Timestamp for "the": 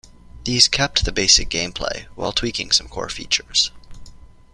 1.05-1.11